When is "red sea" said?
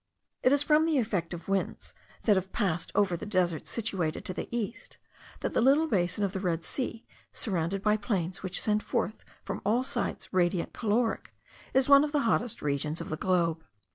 6.39-7.05